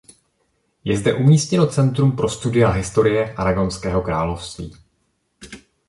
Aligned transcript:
Je 0.83 0.97
zde 0.97 1.13
umístěno 1.13 1.67
centrum 1.67 2.11
pro 2.15 2.29
studia 2.29 2.69
historie 2.69 3.33
Aragonského 3.35 4.01
království. 4.01 4.75